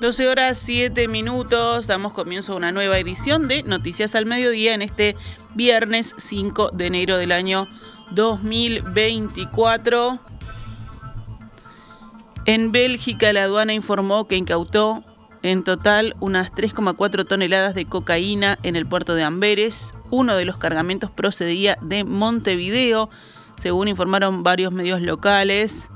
[0.00, 4.82] 12 horas 7 minutos, damos comienzo a una nueva edición de Noticias al Mediodía en
[4.82, 5.16] este
[5.54, 7.66] viernes 5 de enero del año
[8.10, 10.18] 2024.
[12.44, 15.02] En Bélgica la aduana informó que incautó
[15.42, 19.94] en total unas 3,4 toneladas de cocaína en el puerto de Amberes.
[20.10, 23.08] Uno de los cargamentos procedía de Montevideo,
[23.56, 25.88] según informaron varios medios locales.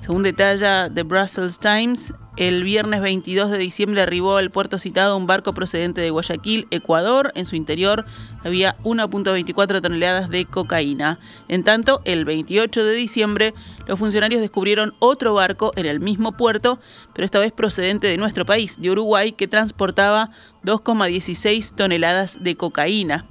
[0.00, 5.26] Según detalla The Brussels Times, el viernes 22 de diciembre arribó al puerto citado un
[5.26, 7.32] barco procedente de Guayaquil, Ecuador.
[7.34, 8.06] En su interior
[8.42, 11.18] había 1.24 toneladas de cocaína.
[11.48, 13.54] En tanto, el 28 de diciembre,
[13.86, 16.80] los funcionarios descubrieron otro barco en el mismo puerto,
[17.12, 20.30] pero esta vez procedente de nuestro país, de Uruguay, que transportaba
[20.64, 23.26] 2,16 toneladas de cocaína.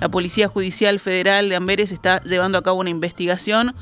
[0.00, 3.76] La Policía Judicial Federal de Amberes está llevando a cabo una investigación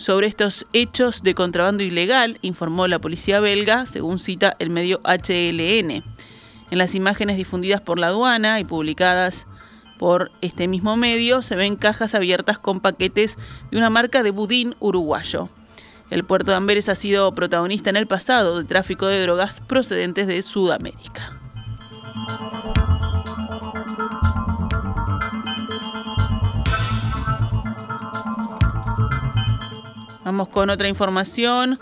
[0.00, 6.02] sobre estos hechos de contrabando ilegal, informó la policía belga, según cita el medio HLN.
[6.70, 9.46] En las imágenes difundidas por la aduana y publicadas
[9.98, 13.36] por este mismo medio se ven cajas abiertas con paquetes
[13.70, 15.50] de una marca de budín uruguayo.
[16.08, 20.26] El puerto de Amberes ha sido protagonista en el pasado de tráfico de drogas procedentes
[20.26, 21.38] de Sudamérica.
[30.24, 31.78] Vamos con otra información.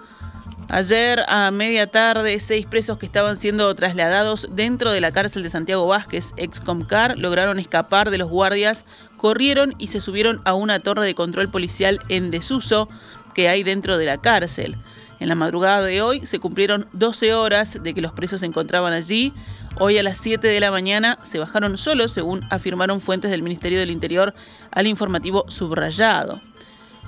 [0.69, 5.51] Ayer a media tarde, seis presos que estaban siendo trasladados dentro de la cárcel de
[5.51, 8.85] Santiago Vázquez, ex Comcar, lograron escapar de los guardias,
[9.17, 12.89] corrieron y se subieron a una torre de control policial en desuso
[13.35, 14.77] que hay dentro de la cárcel.
[15.21, 18.93] En la madrugada de hoy se cumplieron 12 horas de que los presos se encontraban
[18.93, 19.33] allí.
[19.81, 23.81] Hoy a las 7 de la mañana se bajaron solos, según afirmaron fuentes del Ministerio
[23.81, 24.33] del Interior
[24.71, 26.41] al informativo subrayado.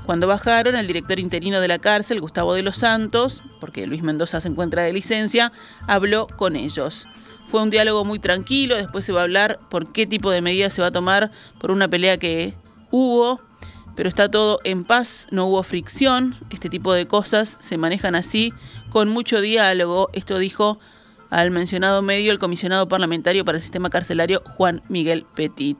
[0.05, 4.41] Cuando bajaron, el director interino de la cárcel, Gustavo de los Santos, porque Luis Mendoza
[4.41, 5.53] se encuentra de licencia,
[5.87, 7.07] habló con ellos.
[7.47, 10.73] Fue un diálogo muy tranquilo, después se va a hablar por qué tipo de medidas
[10.73, 12.55] se va a tomar por una pelea que
[12.91, 13.41] hubo,
[13.95, 18.53] pero está todo en paz, no hubo fricción, este tipo de cosas se manejan así,
[18.89, 20.79] con mucho diálogo, esto dijo
[21.31, 25.79] al mencionado medio el comisionado parlamentario para el sistema carcelario Juan Miguel Petit.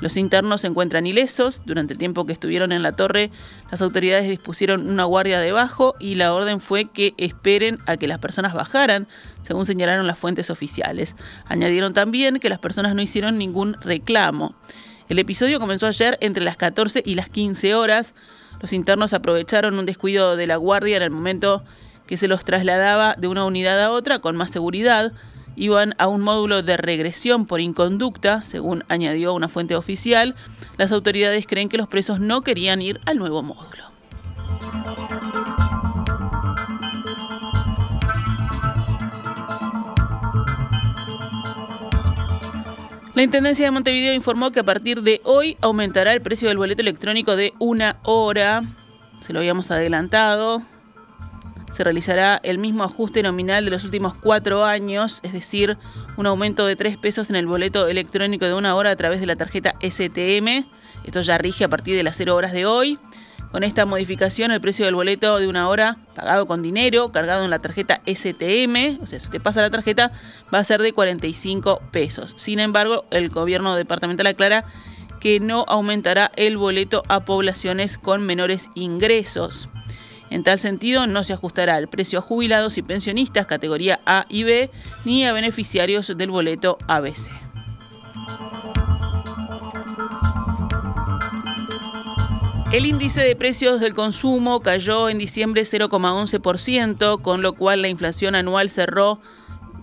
[0.00, 1.62] Los internos se encuentran ilesos.
[1.64, 3.30] Durante el tiempo que estuvieron en la torre,
[3.70, 8.18] las autoridades dispusieron una guardia debajo y la orden fue que esperen a que las
[8.18, 9.08] personas bajaran,
[9.42, 11.16] según señalaron las fuentes oficiales.
[11.46, 14.54] Añadieron también que las personas no hicieron ningún reclamo.
[15.08, 18.14] El episodio comenzó ayer entre las 14 y las 15 horas.
[18.60, 21.64] Los internos aprovecharon un descuido de la guardia en el momento
[22.08, 25.12] que se los trasladaba de una unidad a otra con más seguridad.
[25.56, 30.34] Iban a un módulo de regresión por inconducta, según añadió una fuente oficial.
[30.78, 33.84] Las autoridades creen que los presos no querían ir al nuevo módulo.
[43.14, 46.80] La Intendencia de Montevideo informó que a partir de hoy aumentará el precio del boleto
[46.80, 48.62] electrónico de una hora.
[49.20, 50.62] Se lo habíamos adelantado
[51.72, 55.76] se realizará el mismo ajuste nominal de los últimos cuatro años, es decir,
[56.16, 59.26] un aumento de tres pesos en el boleto electrónico de una hora a través de
[59.26, 60.66] la tarjeta STM.
[61.04, 62.98] Esto ya rige a partir de las cero horas de hoy.
[63.50, 67.50] Con esta modificación, el precio del boleto de una hora pagado con dinero, cargado en
[67.50, 70.12] la tarjeta STM, o sea, si te pasa la tarjeta,
[70.52, 72.34] va a ser de 45 pesos.
[72.36, 74.64] Sin embargo, el gobierno departamental aclara
[75.18, 79.70] que no aumentará el boleto a poblaciones con menores ingresos.
[80.30, 84.42] En tal sentido, no se ajustará el precio a jubilados y pensionistas categoría A y
[84.42, 84.70] B
[85.04, 87.30] ni a beneficiarios del boleto ABC.
[92.70, 98.34] El índice de precios del consumo cayó en diciembre 0,11%, con lo cual la inflación
[98.34, 99.20] anual cerró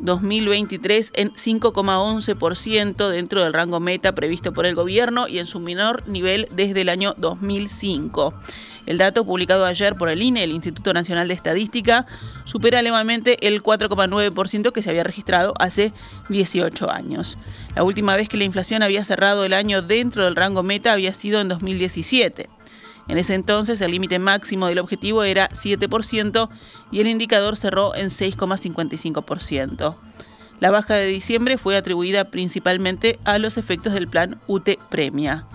[0.01, 6.07] 2023 en 5,11% dentro del rango meta previsto por el gobierno y en su menor
[6.07, 8.35] nivel desde el año 2005.
[8.85, 12.05] El dato publicado ayer por el INE, el Instituto Nacional de Estadística,
[12.43, 15.91] supera levemente el 4,9% que se había registrado hace
[16.29, 17.37] 18 años.
[17.75, 21.13] La última vez que la inflación había cerrado el año dentro del rango meta había
[21.13, 22.49] sido en 2017.
[23.07, 26.49] En ese entonces el límite máximo del objetivo era 7%
[26.91, 29.95] y el indicador cerró en 6,55%.
[30.59, 35.45] La baja de diciembre fue atribuida principalmente a los efectos del plan UTE Premia.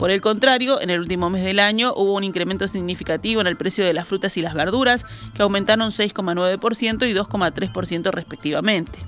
[0.00, 3.58] Por el contrario, en el último mes del año hubo un incremento significativo en el
[3.58, 5.04] precio de las frutas y las verduras,
[5.34, 8.98] que aumentaron 6,9% y 2,3% respectivamente.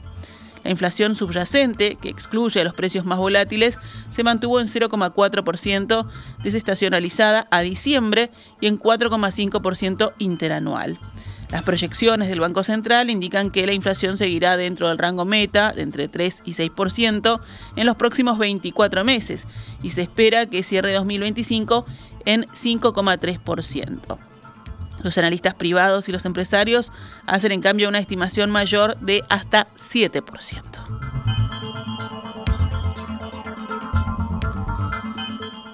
[0.64, 3.78] La inflación subyacente, que excluye a los precios más volátiles,
[4.10, 6.06] se mantuvo en 0,4%
[6.42, 8.30] desestacionalizada a diciembre
[8.60, 10.98] y en 4,5% interanual.
[11.50, 15.82] Las proyecciones del Banco Central indican que la inflación seguirá dentro del rango meta de
[15.82, 17.40] entre 3 y 6%
[17.76, 19.46] en los próximos 24 meses
[19.82, 21.84] y se espera que cierre 2025
[22.24, 24.31] en 5,3%.
[25.02, 26.92] Los analistas privados y los empresarios
[27.26, 31.22] hacen en cambio una estimación mayor de hasta 7%.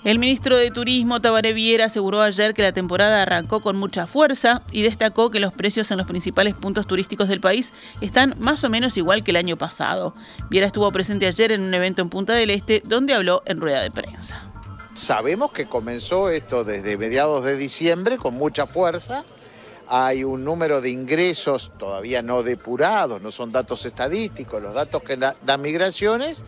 [0.09, 4.63] El ministro de Turismo, Tabaré Viera, aseguró ayer que la temporada arrancó con mucha fuerza
[4.73, 8.71] y destacó que los precios en los principales puntos turísticos del país están más o
[8.71, 10.15] menos igual que el año pasado.
[10.49, 13.83] Viera estuvo presente ayer en un evento en Punta del Este donde habló en rueda
[13.83, 14.41] de prensa.
[14.99, 19.25] Sabemos que comenzó esto desde mediados de diciembre con mucha fuerza.
[19.87, 25.17] Hay un número de ingresos todavía no depurados, no son datos estadísticos, los datos que
[25.17, 26.43] dan migraciones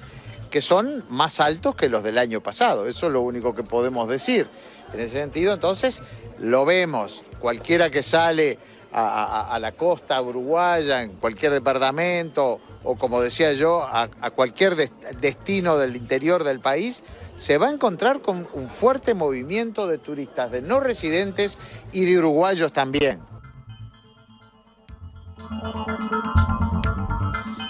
[0.51, 2.89] que son más altos que los del año pasado.
[2.89, 4.51] Eso es lo único que podemos decir.
[4.93, 6.03] En ese sentido, entonces,
[6.41, 7.23] lo vemos.
[7.39, 8.59] Cualquiera que sale
[8.93, 14.75] a, la costa uruguaya, en cualquier departamento, o como decía yo, a, cualquier
[15.21, 17.05] destino del interior del país,
[17.41, 21.57] se va a encontrar con un fuerte movimiento de turistas, de no residentes
[21.91, 23.19] y de uruguayos también.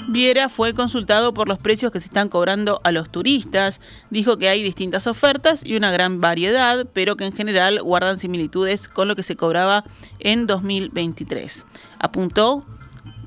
[0.08, 3.80] Viera fue consultado por los precios que se están cobrando a los turistas.
[4.10, 8.88] Dijo que hay distintas ofertas y una gran variedad, pero que en general guardan similitudes
[8.88, 9.84] con lo que se cobraba
[10.18, 11.64] en 2023.
[12.00, 12.66] Apuntó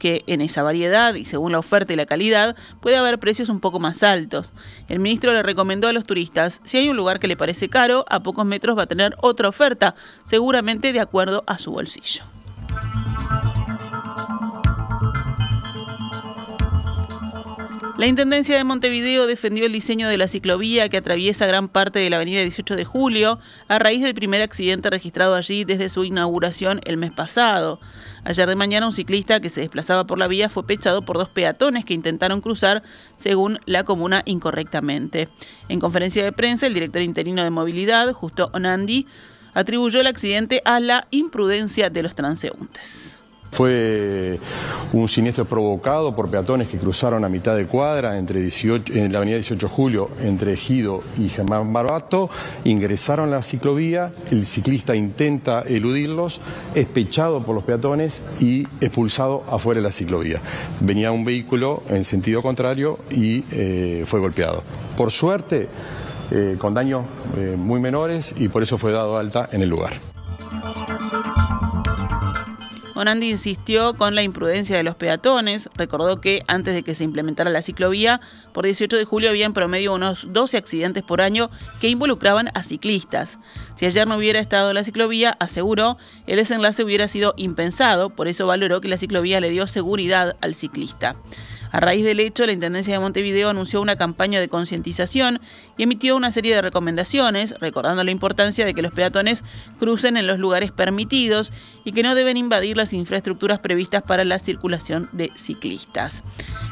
[0.04, 3.62] que en esa variedad y según la oferta y la calidad puede haber precios un
[3.62, 4.52] poco más altos.
[4.90, 8.04] El ministro le recomendó a los turistas, si hay un lugar que le parece caro,
[8.10, 9.96] a pocos metros va a tener otra oferta,
[10.26, 12.26] seguramente de acuerdo a su bolsillo.
[18.04, 22.10] La Intendencia de Montevideo defendió el diseño de la ciclovía que atraviesa gran parte de
[22.10, 23.40] la avenida 18 de Julio
[23.70, 27.80] a raíz del primer accidente registrado allí desde su inauguración el mes pasado.
[28.26, 31.30] Ayer de mañana un ciclista que se desplazaba por la vía fue pechado por dos
[31.30, 32.84] peatones que intentaron cruzar
[33.16, 35.30] según la comuna incorrectamente.
[35.70, 39.08] En conferencia de prensa, el director interino de movilidad, Justo Onandi,
[39.54, 43.23] atribuyó el accidente a la imprudencia de los transeúntes.
[43.54, 44.40] Fue
[44.94, 49.20] un siniestro provocado por peatones que cruzaron a mitad de cuadra entre 18, en la
[49.20, 52.32] avenida 18 de Julio entre Ejido y Germán Barbato,
[52.64, 56.42] ingresaron a la ciclovía, el ciclista intenta eludirlos,
[56.74, 60.40] es pechado por los peatones y expulsado afuera de la ciclovía.
[60.80, 64.64] Venía un vehículo en sentido contrario y eh, fue golpeado.
[64.98, 65.68] Por suerte,
[66.32, 67.06] eh, con daños
[67.38, 69.94] eh, muy menores y por eso fue dado alta en el lugar.
[72.96, 77.50] Onandi insistió con la imprudencia de los peatones, recordó que antes de que se implementara
[77.50, 78.22] la ciclovía,
[78.54, 81.50] por 18 de julio había en promedio unos 12 accidentes por año
[81.82, 83.40] que involucraban a ciclistas.
[83.76, 85.98] Si ayer no hubiera estado la ciclovía, aseguró,
[86.28, 90.54] el desenlace hubiera sido impensado, por eso valoró que la ciclovía le dio seguridad al
[90.54, 91.16] ciclista.
[91.74, 95.42] A raíz del hecho, la Intendencia de Montevideo anunció una campaña de concientización
[95.76, 99.44] y emitió una serie de recomendaciones, recordando la importancia de que los peatones
[99.80, 101.52] crucen en los lugares permitidos
[101.84, 106.22] y que no deben invadir las infraestructuras previstas para la circulación de ciclistas.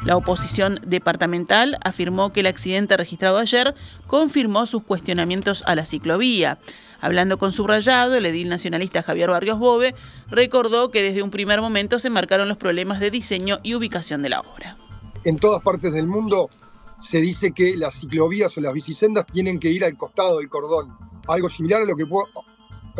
[0.04, 3.74] La oposición departamental afirmó que el accidente registrado ayer
[4.06, 6.58] confirmó sus cuestionamientos a la ciclovía.
[7.00, 9.96] Hablando con subrayado, el edil nacionalista Javier Barrios Bove
[10.30, 14.28] recordó que desde un primer momento se marcaron los problemas de diseño y ubicación de
[14.28, 14.76] la obra
[15.24, 16.50] en todas partes del mundo
[16.98, 20.96] se dice que las ciclovías o las bicisendas tienen que ir al costado del cordón.
[21.26, 22.06] Algo similar a lo que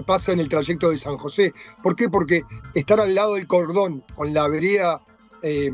[0.06, 1.52] pasa en el trayecto de San José.
[1.82, 2.08] ¿Por qué?
[2.08, 2.42] Porque
[2.74, 5.00] estar al lado del cordón con la vereda
[5.42, 5.70] eh,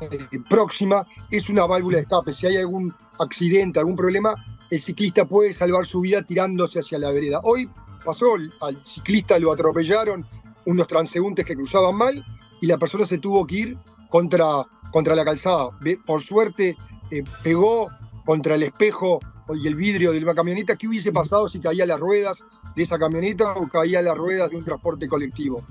[0.00, 2.32] eh, próxima es una válvula de escape.
[2.32, 4.34] Si hay algún accidente, algún problema,
[4.70, 7.40] el ciclista puede salvar su vida tirándose hacia la vereda.
[7.42, 7.68] Hoy
[8.04, 10.26] pasó, al ciclista lo atropellaron
[10.66, 12.24] unos transeúntes que cruzaban mal
[12.60, 13.78] y la persona se tuvo que ir
[14.10, 14.66] contra
[14.98, 15.70] contra la calzada.
[16.04, 16.76] Por suerte
[17.12, 17.88] eh, pegó
[18.24, 19.20] contra el espejo
[19.54, 20.74] y el vidrio de la camioneta.
[20.74, 22.38] ¿Qué hubiese pasado si caía las ruedas
[22.74, 25.64] de esa camioneta o caía las ruedas de un transporte colectivo?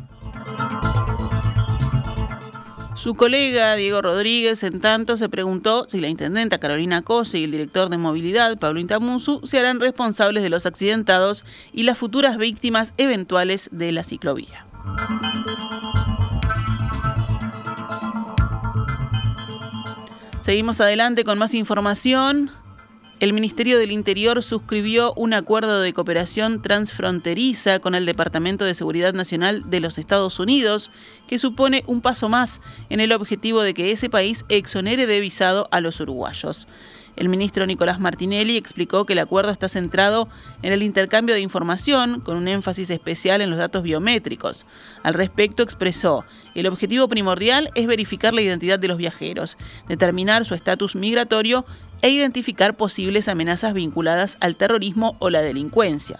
[2.95, 7.51] Su colega Diego Rodríguez, en tanto, se preguntó si la intendenta Carolina Cose y el
[7.51, 11.43] director de movilidad, Pablo Intamusu, se harán responsables de los accidentados
[11.73, 14.65] y las futuras víctimas eventuales de la ciclovía.
[20.47, 22.51] Seguimos adelante con más información.
[23.19, 29.13] el Ministerio del Interior suscribió un acuerdo de cooperación transfronteriza con el Departamento de Seguridad
[29.13, 30.89] Nacional de los Estados Unidos,
[31.27, 35.67] que supone un paso más en el objetivo de que ese país exonere de visado
[35.69, 36.65] a los uruguayos.
[37.17, 40.29] El ministro Nicolás Martinelli explicó que el acuerdo está centrado
[40.61, 44.67] en el intercambio de información, con un énfasis especial en los datos biométricos.
[45.01, 49.57] Al respecto expresó, el objetivo primordial es verificar la identidad de los viajeros,
[49.87, 51.65] determinar su estatus migratorio
[52.03, 56.19] e identificar posibles amenazas vinculadas al terrorismo o la delincuencia.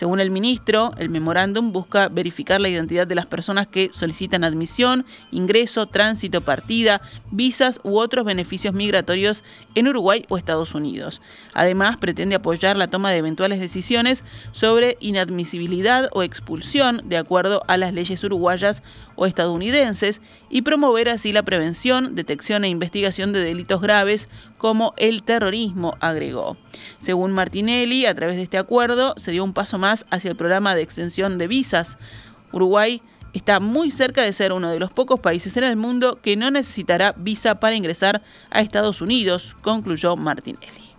[0.00, 5.04] Según el ministro, el memorándum busca verificar la identidad de las personas que solicitan admisión,
[5.30, 11.20] ingreso, tránsito, partida, visas u otros beneficios migratorios en Uruguay o Estados Unidos.
[11.52, 17.76] Además, pretende apoyar la toma de eventuales decisiones sobre inadmisibilidad o expulsión de acuerdo a
[17.76, 18.82] las leyes uruguayas
[19.16, 25.22] o estadounidenses y promover así la prevención, detección e investigación de delitos graves como el
[25.22, 26.56] terrorismo, agregó.
[26.98, 30.74] Según Martinelli, a través de este acuerdo se dio un paso más hacia el programa
[30.74, 31.98] de extensión de visas.
[32.52, 36.36] Uruguay está muy cerca de ser uno de los pocos países en el mundo que
[36.36, 40.90] no necesitará visa para ingresar a Estados Unidos, concluyó Martinelli.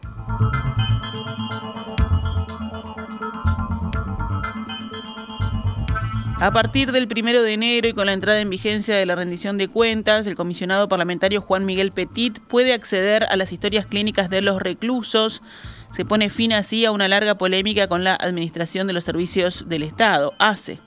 [6.42, 9.60] A partir del primero de enero y con la entrada en vigencia de la rendición
[9.60, 14.42] de cuentas, el comisionado parlamentario Juan Miguel Petit puede acceder a las historias clínicas de
[14.42, 15.44] los reclusos.
[15.92, 19.84] Se pone fin así a una larga polémica con la Administración de los Servicios del
[19.84, 20.80] Estado, ACE.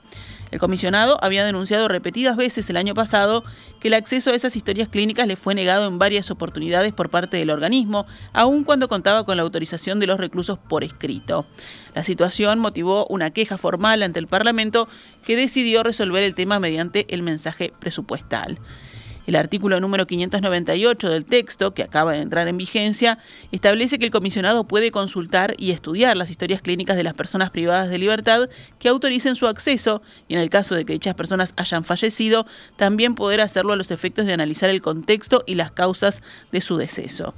[0.49, 3.43] El comisionado había denunciado repetidas veces el año pasado
[3.79, 7.37] que el acceso a esas historias clínicas le fue negado en varias oportunidades por parte
[7.37, 11.45] del organismo, aun cuando contaba con la autorización de los reclusos por escrito.
[11.93, 14.87] La situación motivó una queja formal ante el Parlamento
[15.23, 18.59] que decidió resolver el tema mediante el mensaje presupuestal.
[19.27, 23.17] El artículo número 598 del texto, que acaba de entrar en vigencia,
[23.51, 27.89] establece que el comisionado puede consultar y estudiar las historias clínicas de las personas privadas
[27.89, 31.83] de libertad que autoricen su acceso y en el caso de que dichas personas hayan
[31.83, 36.61] fallecido, también poder hacerlo a los efectos de analizar el contexto y las causas de
[36.61, 37.33] su deceso.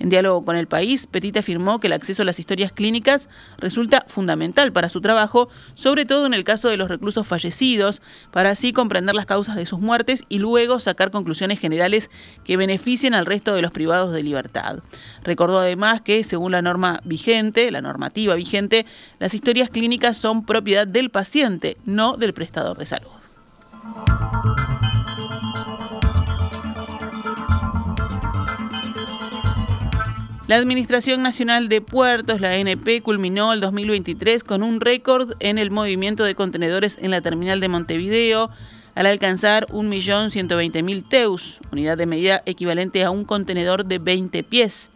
[0.00, 3.28] En diálogo con el país, Petit afirmó que el acceso a las historias clínicas
[3.58, 8.48] resulta fundamental para su trabajo, sobre todo en el caso de los reclusos fallecidos, para
[8.48, 12.10] así comprender las causas de sus muertes y luego sacar conclusiones generales
[12.44, 14.78] que beneficien al resto de los privados de libertad.
[15.22, 18.86] Recordó además que, según la norma vigente, la normativa vigente,
[19.18, 23.10] las historias clínicas son propiedad del paciente, no del prestador de salud.
[30.50, 35.70] La Administración Nacional de Puertos, la ANP, culminó el 2023 con un récord en el
[35.70, 38.50] movimiento de contenedores en la terminal de Montevideo,
[38.96, 44.90] al alcanzar 1.120.000 teus, unidad de medida equivalente a un contenedor de 20 pies.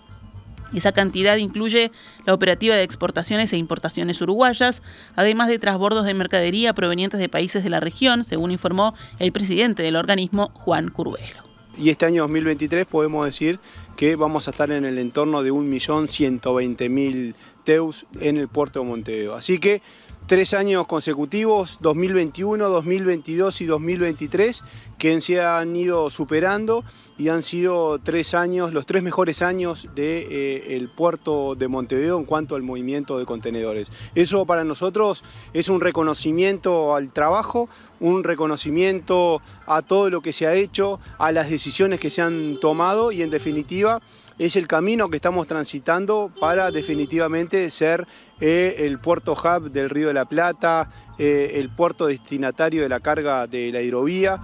[0.75, 1.93] Esa cantidad incluye
[2.27, 4.83] la operativa de exportaciones e importaciones uruguayas,
[5.15, 9.85] además de transbordos de mercadería provenientes de países de la región, según informó el presidente
[9.85, 11.45] del organismo, Juan Curvelo.
[11.77, 13.59] Y este año 2023 podemos decir
[13.97, 17.35] que vamos a estar en el entorno de 1.120.000
[17.65, 19.35] teus en el puerto de Montevideo.
[19.35, 19.83] Así que
[20.27, 24.65] tres años consecutivos, 2021, 2022 y 2023,
[24.97, 26.83] que se han ido superando
[27.19, 32.19] y han sido tres años, los tres mejores años del de, eh, puerto de Montevideo
[32.19, 33.91] en cuanto al movimiento de contenedores.
[34.15, 37.69] Eso para nosotros es un reconocimiento al trabajo,
[38.01, 42.59] un reconocimiento a todo lo que se ha hecho, a las decisiones que se han
[42.61, 44.01] tomado y en definitiva
[44.39, 48.07] es el camino que estamos transitando para definitivamente ser
[48.41, 53.01] eh, el puerto hub del Río de la Plata, eh, el puerto destinatario de la
[53.01, 54.41] carga de la hidrovía.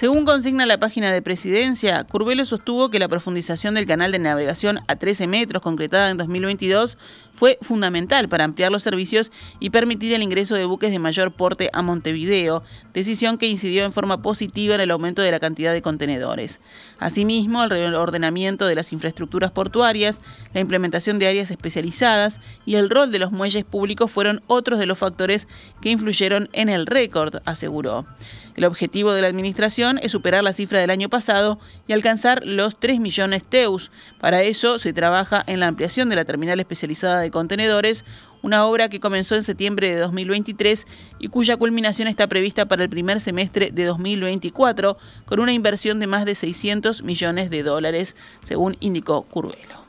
[0.00, 4.78] Según consigna la página de presidencia, Curbelo sostuvo que la profundización del canal de navegación
[4.88, 6.96] a 13 metros concretada en 2022
[7.32, 9.30] fue fundamental para ampliar los servicios
[9.60, 12.62] y permitir el ingreso de buques de mayor porte a Montevideo,
[12.94, 16.60] decisión que incidió en forma positiva en el aumento de la cantidad de contenedores.
[16.98, 20.22] Asimismo, el reordenamiento de las infraestructuras portuarias,
[20.54, 24.86] la implementación de áreas especializadas y el rol de los muelles públicos fueron otros de
[24.86, 25.46] los factores
[25.82, 28.06] que influyeron en el récord, aseguró.
[28.60, 32.78] El objetivo de la Administración es superar la cifra del año pasado y alcanzar los
[32.78, 33.90] 3 millones TEUS.
[34.20, 38.04] Para eso se trabaja en la ampliación de la terminal especializada de contenedores,
[38.42, 40.86] una obra que comenzó en septiembre de 2023
[41.18, 46.06] y cuya culminación está prevista para el primer semestre de 2024, con una inversión de
[46.06, 49.86] más de 600 millones de dólares, según indicó Curvelo.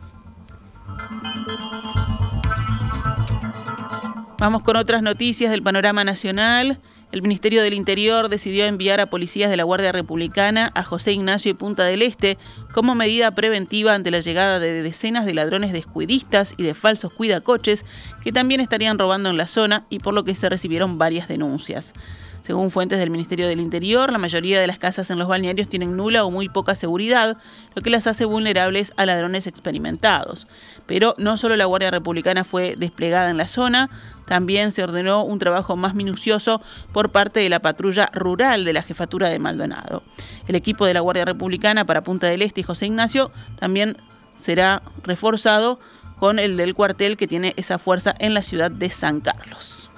[4.37, 6.79] Vamos con otras noticias del panorama nacional.
[7.11, 11.51] El Ministerio del Interior decidió enviar a policías de la Guardia Republicana a José Ignacio
[11.51, 12.37] y Punta del Este
[12.73, 17.85] como medida preventiva ante la llegada de decenas de ladrones descuidistas y de falsos cuidacoches
[18.23, 21.93] que también estarían robando en la zona y por lo que se recibieron varias denuncias.
[22.41, 25.95] Según fuentes del Ministerio del Interior, la mayoría de las casas en los balnearios tienen
[25.95, 27.37] nula o muy poca seguridad,
[27.75, 30.47] lo que las hace vulnerables a ladrones experimentados.
[30.87, 33.89] Pero no solo la Guardia Republicana fue desplegada en la zona,
[34.25, 36.61] también se ordenó un trabajo más minucioso
[36.93, 40.03] por parte de la patrulla rural de la jefatura de Maldonado.
[40.47, 43.97] El equipo de la Guardia Republicana para Punta del Este y José Ignacio también
[44.35, 45.79] será reforzado
[46.17, 49.89] con el del cuartel que tiene esa fuerza en la ciudad de San Carlos.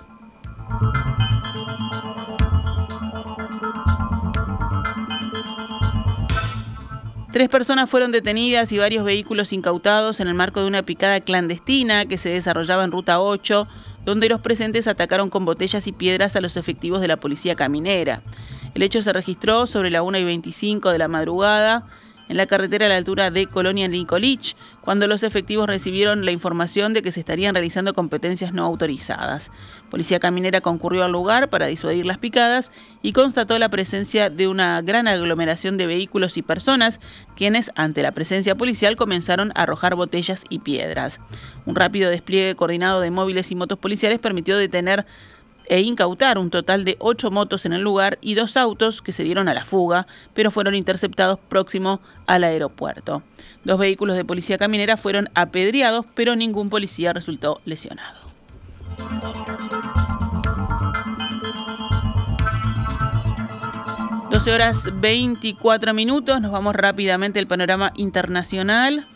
[7.33, 12.05] Tres personas fueron detenidas y varios vehículos incautados en el marco de una picada clandestina
[12.05, 13.67] que se desarrollaba en Ruta 8,
[14.05, 18.21] donde los presentes atacaron con botellas y piedras a los efectivos de la policía caminera.
[18.75, 21.87] El hecho se registró sobre la 1 y 25 de la madrugada
[22.33, 26.91] en la carretera a la altura de Colonia Nicolich, cuando los efectivos recibieron la información
[26.95, 29.51] de que se estarían realizando competencias no autorizadas.
[29.91, 32.71] Policía Caminera concurrió al lugar para disuadir las picadas
[33.03, 36.99] y constató la presencia de una gran aglomeración de vehículos y personas,
[37.35, 41.21] quienes, ante la presencia policial, comenzaron a arrojar botellas y piedras.
[41.67, 45.05] Un rápido despliegue coordinado de móviles y motos policiales permitió detener
[45.73, 49.23] e incautar un total de ocho motos en el lugar y dos autos que se
[49.23, 53.23] dieron a la fuga, pero fueron interceptados próximo al aeropuerto.
[53.63, 58.19] Dos vehículos de policía caminera fueron apedreados, pero ningún policía resultó lesionado.
[64.45, 69.07] Horas 24 minutos, nos vamos rápidamente al panorama internacional.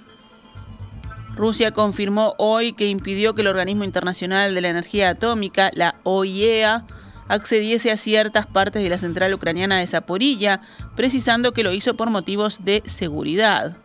[1.38, 6.86] Rusia confirmó hoy que impidió que el Organismo Internacional de la Energía Atómica, la OIEA,
[7.28, 10.62] accediese a ciertas partes de la central ucraniana de Zaporilla,
[10.96, 13.78] precisando que lo hizo por motivos de seguridad.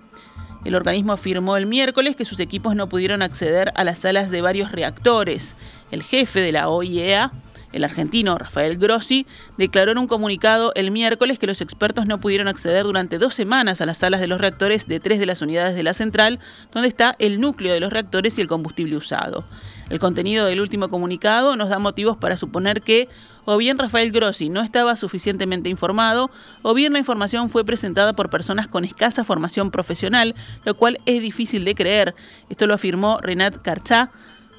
[0.64, 4.40] El organismo afirmó el miércoles que sus equipos no pudieron acceder a las salas de
[4.40, 5.54] varios reactores.
[5.90, 7.32] El jefe de la OIEA,
[7.72, 9.26] el argentino Rafael Grossi
[9.56, 13.80] declaró en un comunicado el miércoles que los expertos no pudieron acceder durante dos semanas
[13.80, 16.38] a las salas de los reactores de tres de las unidades de la central,
[16.72, 19.44] donde está el núcleo de los reactores y el combustible usado.
[19.90, 23.08] El contenido del último comunicado nos da motivos para suponer que
[23.44, 26.30] o bien Rafael Grossi no estaba suficientemente informado,
[26.62, 31.20] o bien la información fue presentada por personas con escasa formación profesional, lo cual es
[31.20, 32.14] difícil de creer.
[32.48, 34.10] Esto lo afirmó Renat Karchá,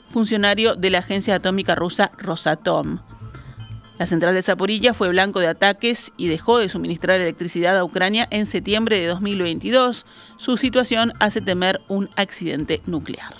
[0.09, 2.99] funcionario de la agencia atómica rusa Rosatom.
[3.99, 8.27] La central de Zaporilla fue blanco de ataques y dejó de suministrar electricidad a Ucrania
[8.31, 10.05] en septiembre de 2022.
[10.37, 13.33] Su situación hace temer un accidente nuclear.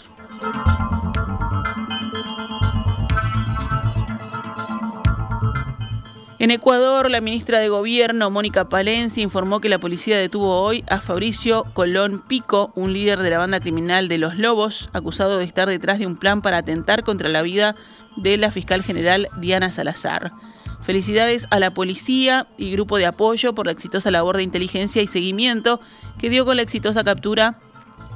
[6.44, 11.00] En Ecuador, la ministra de Gobierno, Mónica Palencia, informó que la policía detuvo hoy a
[11.00, 15.70] Fabricio Colón Pico, un líder de la banda criminal de Los Lobos, acusado de estar
[15.70, 17.78] detrás de un plan para atentar contra la vida
[18.18, 20.34] de la fiscal general Diana Salazar.
[20.82, 25.08] Felicidades a la policía y grupo de apoyo por la exitosa labor de inteligencia y
[25.08, 25.80] seguimiento
[26.20, 27.58] que dio con la exitosa captura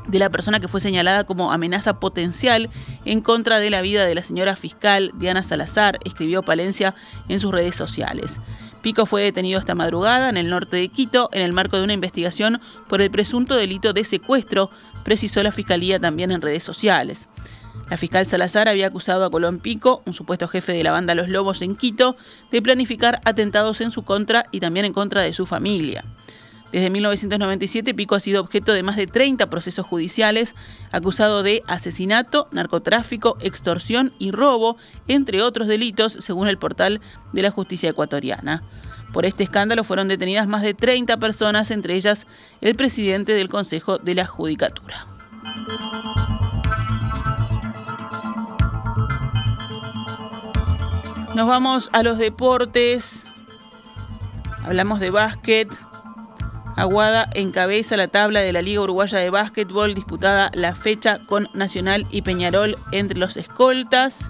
[0.08, 2.70] de la persona que fue señalada como amenaza potencial
[3.06, 6.96] en contra de la vida de la señora fiscal Diana Salazar, escribió Palencia
[7.28, 8.40] en sus redes sociales.
[8.82, 11.94] Pico fue detenido esta madrugada en el norte de Quito en el marco de una
[11.94, 14.70] investigación por el presunto delito de secuestro,
[15.04, 17.28] precisó la fiscalía también en redes sociales.
[17.90, 21.30] La fiscal Salazar había acusado a Colón Pico, un supuesto jefe de la banda Los
[21.30, 22.18] Lobos en Quito,
[22.52, 26.04] de planificar atentados en su contra y también en contra de su familia.
[26.72, 30.54] Desde 1997, Pico ha sido objeto de más de 30 procesos judiciales,
[30.92, 34.78] acusado de asesinato, narcotráfico, extorsión y robo,
[35.08, 37.00] entre otros delitos, según el portal
[37.32, 38.64] de la justicia ecuatoriana.
[39.14, 42.28] Por este escándalo fueron detenidas más de 30 personas, entre ellas
[42.60, 45.08] el presidente del Consejo de la Judicatura.
[51.34, 53.26] Nos vamos a los deportes.
[54.64, 55.70] Hablamos de básquet.
[56.78, 62.06] Aguada encabeza la tabla de la Liga Uruguaya de Básquetbol disputada la fecha con Nacional
[62.12, 64.30] y Peñarol entre los escoltas.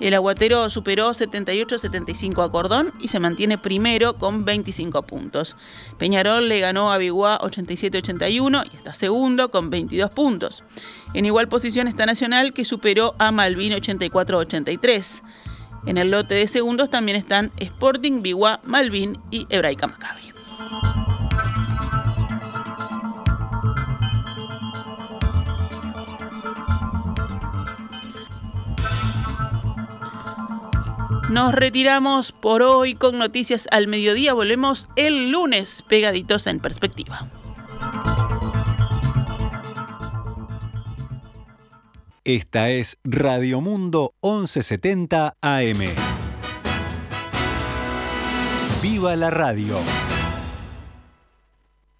[0.00, 5.56] El aguatero superó 78-75 a Cordón y se mantiene primero con 25 puntos.
[5.98, 10.64] Peñarol le ganó a Biguá 87-81 y está segundo con 22 puntos.
[11.14, 15.22] En igual posición está Nacional que superó a Malvin 84-83.
[15.86, 20.27] En el lote de segundos también están Sporting, Biguá, Malvin y Hebraica Maccabi.
[31.30, 34.32] Nos retiramos por hoy con noticias al mediodía.
[34.32, 37.28] Volvemos el lunes pegaditos en perspectiva.
[42.24, 45.80] Esta es Radio Mundo 1170 AM.
[48.82, 50.07] ¡Viva la radio!